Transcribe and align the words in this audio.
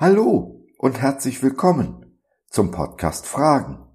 Hallo 0.00 0.64
und 0.78 0.98
herzlich 1.02 1.42
willkommen 1.42 2.18
zum 2.48 2.70
Podcast 2.70 3.26
Fragen. 3.26 3.86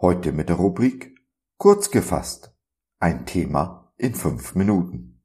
Heute 0.00 0.30
mit 0.30 0.48
der 0.48 0.54
Rubrik 0.54 1.18
Kurz 1.56 1.90
gefasst. 1.90 2.54
Ein 3.00 3.26
Thema 3.26 3.92
in 3.96 4.14
fünf 4.14 4.54
Minuten. 4.54 5.24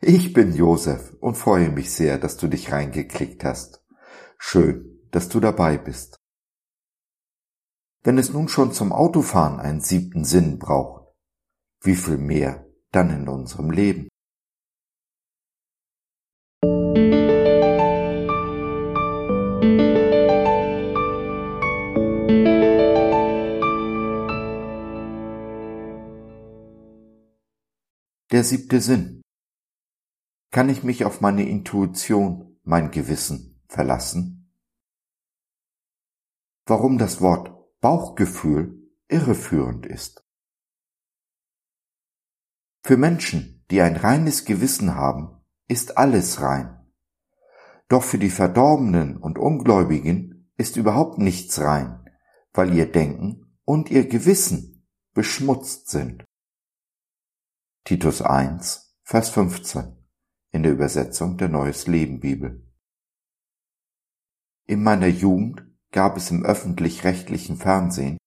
Ich 0.00 0.32
bin 0.32 0.56
Josef 0.56 1.14
und 1.20 1.36
freue 1.36 1.68
mich 1.70 1.92
sehr, 1.92 2.18
dass 2.18 2.36
du 2.36 2.48
dich 2.48 2.72
reingeklickt 2.72 3.44
hast. 3.44 3.86
Schön, 4.38 5.06
dass 5.12 5.28
du 5.28 5.38
dabei 5.38 5.78
bist. 5.78 6.16
Wenn 8.02 8.18
es 8.18 8.32
nun 8.32 8.48
schon 8.48 8.72
zum 8.72 8.92
Autofahren 8.92 9.60
einen 9.60 9.82
siebten 9.82 10.24
Sinn 10.24 10.58
braucht, 10.58 11.14
wie 11.82 11.94
viel 11.94 12.18
mehr 12.18 12.66
dann 12.90 13.10
in 13.10 13.28
unserem 13.28 13.70
Leben? 13.70 14.08
Der 28.30 28.44
siebte 28.44 28.82
Sinn. 28.82 29.22
Kann 30.50 30.68
ich 30.68 30.82
mich 30.82 31.06
auf 31.06 31.22
meine 31.22 31.48
Intuition, 31.48 32.60
mein 32.62 32.90
Gewissen 32.90 33.62
verlassen? 33.68 34.52
Warum 36.66 36.98
das 36.98 37.22
Wort 37.22 37.54
Bauchgefühl 37.80 38.92
irreführend 39.08 39.86
ist. 39.86 40.22
Für 42.82 42.98
Menschen, 42.98 43.64
die 43.70 43.80
ein 43.80 43.96
reines 43.96 44.44
Gewissen 44.44 44.94
haben, 44.94 45.42
ist 45.66 45.96
alles 45.96 46.42
rein. 46.42 46.92
Doch 47.88 48.02
für 48.02 48.18
die 48.18 48.28
Verdorbenen 48.28 49.16
und 49.16 49.38
Ungläubigen 49.38 50.52
ist 50.58 50.76
überhaupt 50.76 51.16
nichts 51.16 51.58
rein, 51.60 52.04
weil 52.52 52.74
ihr 52.74 52.92
Denken 52.92 53.58
und 53.64 53.90
ihr 53.90 54.06
Gewissen 54.06 54.86
beschmutzt 55.14 55.88
sind. 55.88 56.27
Titus 57.88 58.20
1, 58.20 58.98
Vers 59.02 59.30
15 59.30 59.96
in 60.52 60.62
der 60.62 60.72
Übersetzung 60.72 61.38
der 61.38 61.48
Neues 61.48 61.86
Leben 61.86 62.20
Bibel. 62.20 62.62
In 64.66 64.82
meiner 64.82 65.06
Jugend 65.06 65.64
gab 65.90 66.18
es 66.18 66.30
im 66.30 66.44
öffentlich-rechtlichen 66.44 67.56
Fernsehen, 67.56 68.18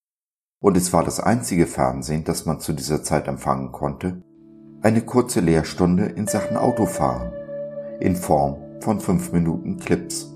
und 0.59 0.77
es 0.77 0.93
war 0.93 1.03
das 1.03 1.19
einzige 1.19 1.67
Fernsehen, 1.67 2.23
das 2.23 2.47
man 2.47 2.59
zu 2.59 2.73
dieser 2.73 3.03
Zeit 3.03 3.27
empfangen 3.27 3.71
konnte, 3.71 4.23
eine 4.81 5.03
kurze 5.03 5.41
Lehrstunde 5.41 6.05
in 6.05 6.25
Sachen 6.25 6.57
Autofahren 6.57 7.31
in 7.99 8.15
Form 8.15 8.81
von 8.81 8.99
fünf 8.99 9.31
Minuten 9.31 9.77
Clips. 9.77 10.33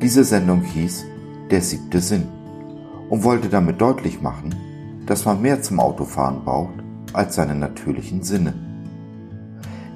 Diese 0.00 0.22
Sendung 0.22 0.62
hieß 0.62 1.04
Der 1.50 1.62
siebte 1.62 1.98
Sinn 1.98 2.28
und 3.10 3.24
wollte 3.24 3.48
damit 3.48 3.80
deutlich 3.80 4.22
machen, 4.22 4.54
dass 5.04 5.24
man 5.24 5.42
mehr 5.42 5.62
zum 5.62 5.80
Autofahren 5.80 6.44
braucht 6.44 6.83
als 7.14 7.36
seine 7.36 7.54
natürlichen 7.54 8.22
Sinne. 8.22 8.54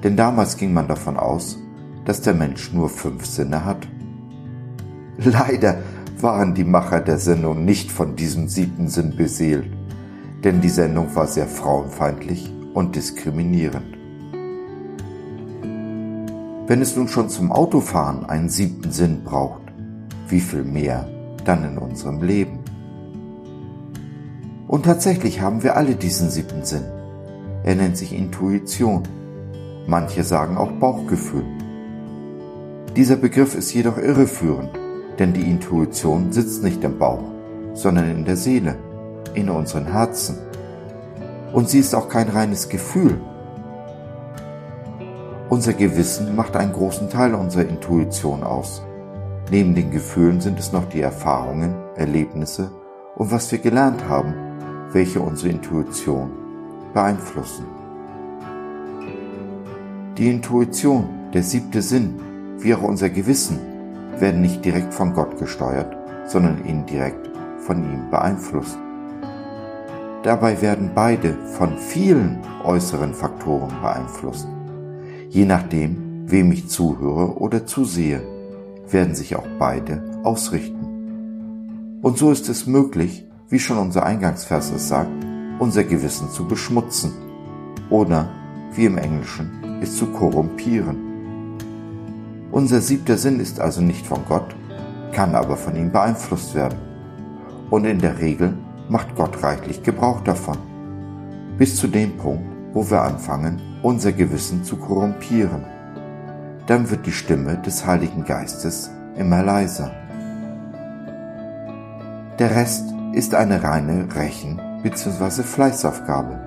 Denn 0.03 0.15
damals 0.15 0.57
ging 0.57 0.73
man 0.73 0.87
davon 0.87 1.17
aus, 1.17 1.59
dass 2.05 2.21
der 2.21 2.33
Mensch 2.33 2.73
nur 2.73 2.89
fünf 2.89 3.25
Sinne 3.25 3.65
hat. 3.65 3.87
Leider 5.17 5.79
waren 6.21 6.55
die 6.55 6.63
Macher 6.63 7.01
der 7.01 7.17
Sendung 7.17 7.65
nicht 7.65 7.91
von 7.91 8.15
diesem 8.15 8.47
siebten 8.47 8.87
Sinn 8.87 9.15
beseelt, 9.15 9.69
denn 10.43 10.61
die 10.61 10.69
Sendung 10.69 11.13
war 11.15 11.27
sehr 11.27 11.47
frauenfeindlich 11.47 12.53
und 12.73 12.95
diskriminierend. 12.95 13.97
Wenn 16.67 16.81
es 16.81 16.95
nun 16.95 17.07
schon 17.07 17.29
zum 17.29 17.51
Autofahren 17.51 18.25
einen 18.25 18.49
siebten 18.49 18.91
Sinn 18.91 19.23
braucht, 19.23 19.63
wie 20.27 20.39
viel 20.39 20.63
mehr 20.63 21.09
dann 21.43 21.65
in 21.65 21.77
unserem 21.77 22.21
Leben? 22.21 22.59
Und 24.67 24.85
tatsächlich 24.85 25.41
haben 25.41 25.63
wir 25.63 25.75
alle 25.75 25.95
diesen 25.95 26.29
siebten 26.29 26.63
Sinn. 26.63 26.85
Er 27.63 27.75
nennt 27.75 27.97
sich 27.97 28.15
Intuition. 28.15 29.03
Manche 29.85 30.23
sagen 30.23 30.57
auch 30.57 30.71
Bauchgefühl. 30.71 31.43
Dieser 32.95 33.17
Begriff 33.17 33.55
ist 33.55 33.73
jedoch 33.73 33.97
irreführend, 33.97 34.71
denn 35.19 35.33
die 35.33 35.49
Intuition 35.49 36.31
sitzt 36.31 36.63
nicht 36.63 36.83
im 36.83 36.97
Bauch, 36.97 37.23
sondern 37.73 38.09
in 38.09 38.25
der 38.25 38.37
Seele, 38.37 38.75
in 39.33 39.49
unseren 39.49 39.85
Herzen. 39.85 40.37
Und 41.53 41.69
sie 41.69 41.79
ist 41.79 41.93
auch 41.93 42.09
kein 42.09 42.29
reines 42.29 42.69
Gefühl. 42.69 43.19
Unser 45.49 45.73
Gewissen 45.73 46.35
macht 46.35 46.55
einen 46.55 46.73
großen 46.73 47.09
Teil 47.09 47.33
unserer 47.33 47.67
Intuition 47.67 48.43
aus. 48.43 48.83
Neben 49.51 49.73
den 49.73 49.91
Gefühlen 49.91 50.41
sind 50.41 50.59
es 50.59 50.71
noch 50.71 50.87
die 50.89 51.01
Erfahrungen, 51.01 51.73
Erlebnisse 51.95 52.71
und 53.15 53.31
was 53.31 53.51
wir 53.51 53.59
gelernt 53.59 54.07
haben, 54.07 54.33
welche 54.91 55.19
unsere 55.19 55.49
Intuition 55.49 56.29
beeinflussen. 56.93 57.65
Die 60.17 60.29
Intuition, 60.29 61.07
der 61.33 61.43
siebte 61.43 61.81
Sinn, 61.81 62.19
wie 62.59 62.75
auch 62.75 62.81
unser 62.81 63.09
Gewissen, 63.09 63.59
werden 64.19 64.41
nicht 64.41 64.65
direkt 64.65 64.93
von 64.93 65.13
Gott 65.13 65.37
gesteuert, 65.39 65.95
sondern 66.27 66.65
indirekt 66.65 67.29
von 67.59 67.83
ihm 67.83 68.09
beeinflusst. 68.09 68.77
Dabei 70.23 70.61
werden 70.61 70.91
beide 70.93 71.37
von 71.57 71.77
vielen 71.77 72.39
äußeren 72.63 73.13
Faktoren 73.13 73.73
beeinflusst. 73.81 74.47
Je 75.29 75.45
nachdem, 75.45 76.25
wem 76.25 76.51
ich 76.51 76.67
zuhöre 76.67 77.37
oder 77.37 77.65
zusehe, 77.65 78.21
werden 78.89 79.15
sich 79.15 79.35
auch 79.35 79.47
beide 79.57 80.03
ausrichten. 80.23 81.99
Und 82.01 82.17
so 82.17 82.31
ist 82.31 82.49
es 82.49 82.67
möglich, 82.67 83.25
wie 83.47 83.59
schon 83.59 83.77
unser 83.77 84.05
Eingangsvers 84.05 84.71
es 84.71 84.89
sagt, 84.89 85.28
unser 85.59 85.83
Gewissen 85.83 86.29
zu 86.29 86.47
beschmutzen 86.47 87.11
oder, 87.89 88.29
wie 88.73 88.85
im 88.85 88.97
Englischen, 88.97 89.79
es 89.81 89.97
zu 89.97 90.07
korrumpieren. 90.07 91.57
Unser 92.51 92.81
siebter 92.81 93.17
Sinn 93.17 93.39
ist 93.39 93.59
also 93.59 93.81
nicht 93.81 94.07
von 94.07 94.25
Gott, 94.27 94.55
kann 95.11 95.35
aber 95.35 95.57
von 95.57 95.75
ihm 95.75 95.91
beeinflusst 95.91 96.55
werden. 96.55 96.79
Und 97.69 97.85
in 97.85 97.99
der 97.99 98.19
Regel 98.19 98.53
macht 98.89 99.15
Gott 99.15 99.43
reichlich 99.43 99.83
Gebrauch 99.83 100.21
davon. 100.21 100.57
Bis 101.57 101.75
zu 101.75 101.87
dem 101.87 102.17
Punkt, 102.17 102.45
wo 102.73 102.89
wir 102.89 103.01
anfangen, 103.01 103.61
unser 103.83 104.11
Gewissen 104.11 104.63
zu 104.63 104.77
korrumpieren. 104.77 105.65
Dann 106.65 106.89
wird 106.89 107.05
die 107.05 107.11
Stimme 107.11 107.57
des 107.57 107.85
Heiligen 107.85 108.23
Geistes 108.23 108.89
immer 109.15 109.43
leiser. 109.43 109.91
Der 112.39 112.55
Rest 112.55 112.93
ist 113.13 113.35
eine 113.35 113.61
reine 113.61 114.07
Rechen- 114.15 114.68
bzw. 114.83 115.43
Fleißaufgabe. 115.43 116.39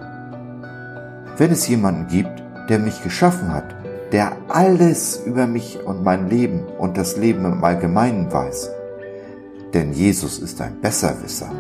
Wenn 1.37 1.51
es 1.51 1.69
jemanden 1.69 2.07
gibt, 2.09 2.43
der 2.69 2.79
mich 2.79 3.03
geschaffen 3.03 3.53
hat, 3.53 3.75
der 4.13 4.37
alles 4.49 5.23
über 5.25 5.47
mich 5.47 5.81
und 5.85 6.05
mein 6.05 6.29
Leben 6.29 6.65
und 6.79 6.99
das 6.99 7.17
Leben 7.17 7.45
im 7.45 7.65
Allgemeinen 7.65 8.31
weiß, 8.33 8.71
denn 9.73 9.93
Jesus 9.93 10.39
ist 10.39 10.61
ein 10.61 10.81
Besserwisser, 10.81 11.51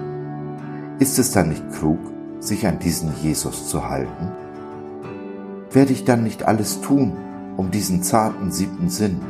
ist 0.99 1.19
es 1.19 1.33
dann 1.33 1.49
nicht 1.49 1.73
klug, 1.73 1.99
sich 2.41 2.67
an 2.67 2.79
diesen 2.79 3.13
Jesus 3.23 3.69
zu 3.69 3.89
halten? 3.89 4.31
Werde 5.71 5.93
ich 5.93 6.05
dann 6.05 6.23
nicht 6.23 6.45
alles 6.45 6.83
tun, 6.83 7.17
um 7.57 7.71
diesen 7.71 8.03
zarten 8.03 8.53
siebten 8.53 8.91
Sinn, 8.91 9.21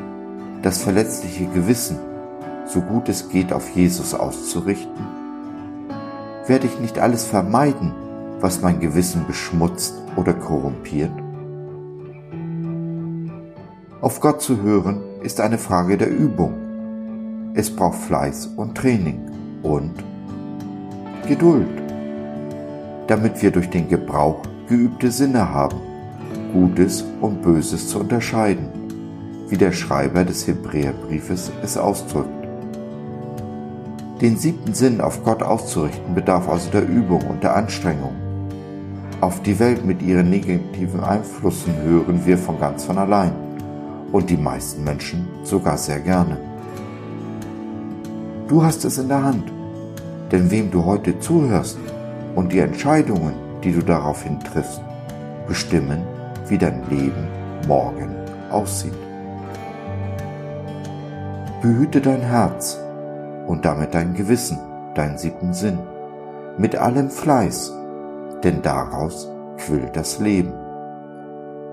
das 0.63 0.79
verletzliche 0.79 1.47
Gewissen, 1.47 1.99
so 2.67 2.81
gut 2.81 3.09
es 3.09 3.29
geht 3.29 3.53
auf 3.53 3.69
Jesus 3.71 4.15
auszurichten? 4.15 5.12
Werde 6.47 6.67
ich 6.67 6.79
nicht 6.81 6.99
alles 6.99 7.25
vermeiden, 7.25 7.93
was 8.41 8.61
mein 8.61 8.81
Gewissen 8.81 9.27
beschmutzt 9.27 9.95
oder 10.17 10.35
korrumpiert? 10.35 11.13
Auf 14.01 14.21
Gott 14.21 14.43
zu 14.43 14.63
hören 14.63 15.01
ist 15.23 15.41
eine 15.41 15.59
Frage 15.59 15.97
der 15.97 16.11
Übung. 16.11 16.55
Es 17.55 17.71
braucht 17.71 17.99
Fleiß 17.99 18.49
und 18.57 18.77
Training 18.77 19.21
und 19.63 19.93
Geduld, 21.29 21.69
damit 23.07 23.41
wir 23.43 23.53
durch 23.53 23.71
den 23.71 23.89
Gebrauch 23.89 24.43
geübte 24.69 25.13
Sinne 25.13 25.55
haben, 25.55 25.77
Gutes 26.53 27.05
und 27.21 27.43
Böses 27.43 27.89
zu 27.89 28.01
unterscheiden, 28.01 28.69
wie 29.49 29.57
der 29.57 29.73
Schreiber 29.73 30.25
des 30.25 30.47
Hebräerbriefes 30.49 31.53
es 31.63 31.77
ausdrückt. 31.77 32.42
Den 34.23 34.37
siebten 34.37 34.73
Sinn 34.73 35.01
auf 35.01 35.25
Gott 35.25 35.43
auszurichten 35.43 36.15
bedarf 36.15 36.49
also 36.49 36.71
der 36.71 36.87
Übung 36.87 37.23
und 37.29 37.43
der 37.43 37.57
Anstrengung. 37.57 38.15
Auf 39.21 39.43
die 39.43 39.59
Welt 39.59 39.85
mit 39.85 40.01
ihren 40.01 40.31
negativen 40.31 41.03
Einflüssen 41.03 41.75
hören 41.83 42.25
wir 42.25 42.39
von 42.39 42.61
ganz 42.61 42.85
von 42.85 42.99
allein 42.99 43.33
und 44.13 44.31
die 44.31 44.37
meisten 44.37 44.85
Menschen 44.85 45.27
sogar 45.43 45.77
sehr 45.77 45.99
gerne. 45.99 46.37
Du 48.47 48.63
hast 48.63 48.85
es 48.85 48.97
in 48.97 49.09
der 49.09 49.25
Hand, 49.25 49.51
denn 50.31 50.53
wem 50.53 50.71
du 50.71 50.85
heute 50.85 51.19
zuhörst 51.19 51.79
und 52.37 52.53
die 52.53 52.61
Entscheidungen, 52.61 53.35
die 53.65 53.73
du 53.73 53.83
daraufhin 53.83 54.39
triffst, 54.39 54.83
bestimmen, 55.49 56.01
wie 56.47 56.59
dein 56.59 56.89
Leben 56.89 57.27
morgen 57.67 58.15
aussieht. 58.53 58.95
Behüte 61.61 62.01
dein 62.01 62.21
Herz 62.21 62.82
und 63.53 63.67
damit 63.67 63.93
dein 63.93 64.15
Gewissen, 64.15 64.57
deinen 64.95 65.19
siebten 65.19 65.53
Sinn, 65.53 65.79
mit 66.57 66.75
allem 66.75 67.11
Fleiß, 67.11 67.71
denn 68.43 68.63
daraus 68.63 69.29
quillt 69.59 69.95
das 69.95 70.19
Leben. 70.21 70.55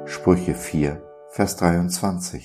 Sprüche 0.06 0.56
4, 0.56 1.02
Vers 1.30 1.56
23. 1.56 2.44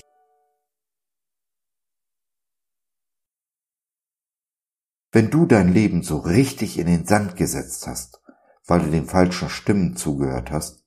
Wenn 5.11 5.29
du 5.29 5.45
dein 5.45 5.67
Leben 5.67 6.01
so 6.01 6.19
richtig 6.19 6.79
in 6.79 6.87
den 6.87 7.05
Sand 7.05 7.35
gesetzt 7.35 7.87
hast, 7.87 8.23
weil 8.65 8.83
du 8.83 8.89
den 8.89 9.05
falschen 9.05 9.49
Stimmen 9.49 9.97
zugehört 9.97 10.49
hast, 10.49 10.85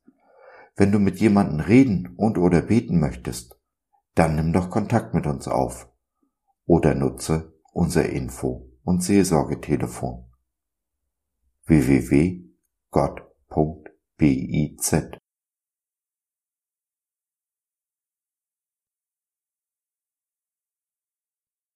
wenn 0.75 0.91
du 0.91 0.99
mit 0.99 1.21
jemandem 1.21 1.61
reden 1.61 2.15
und 2.17 2.39
oder 2.39 2.63
beten 2.63 2.99
möchtest, 2.99 3.61
dann 4.15 4.37
nimm 4.37 4.55
doch 4.55 4.71
Kontakt 4.71 5.13
mit 5.13 5.27
uns 5.27 5.49
auf 5.49 5.93
oder 6.65 6.95
nutze 6.95 7.58
unser 7.79 8.09
Info- 8.09 8.69
und 8.83 9.05
Seelsorgetelefon 9.05 10.29
www.gott.biz 11.67 12.49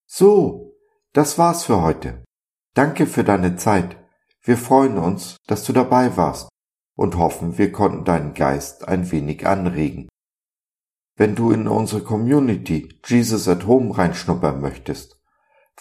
So, 0.07 0.75
das 1.13 1.39
war's 1.39 1.63
für 1.65 1.81
heute. 1.81 2.25
Danke 2.75 3.07
für 3.07 3.23
deine 3.23 3.55
Zeit. 3.55 3.97
Wir 4.43 4.59
freuen 4.59 4.99
uns, 4.99 5.37
dass 5.47 5.63
du 5.63 5.73
dabei 5.73 6.17
warst 6.17 6.49
und 6.97 7.17
hoffen, 7.17 7.59
wir 7.59 7.71
konnten 7.71 8.05
deinen 8.05 8.35
Geist 8.35 8.89
ein 8.89 9.13
wenig 9.13 9.47
anregen. 9.47 10.09
Wenn 11.15 11.37
du 11.37 11.53
in 11.53 11.69
unsere 11.69 12.03
Community 12.03 12.93
Jesus 13.05 13.47
at 13.47 13.67
Home 13.67 13.97
reinschnuppern 13.97 14.61
möchtest, 14.61 15.22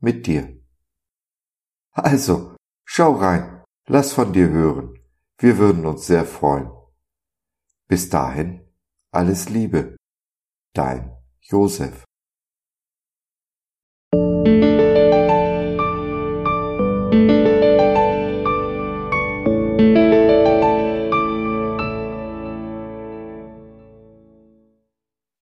mit 0.00 0.26
dir. 0.26 0.58
Also, 1.92 2.56
schau 2.84 3.12
rein, 3.12 3.64
lass 3.86 4.12
von 4.12 4.32
dir 4.32 4.48
hören. 4.48 4.98
Wir 5.38 5.58
würden 5.58 5.86
uns 5.86 6.06
sehr 6.06 6.24
freuen. 6.24 6.70
Bis 7.88 8.08
dahin, 8.08 8.66
alles 9.10 9.48
Liebe. 9.48 9.96
Dein 10.74 11.16
Josef. 11.40 12.04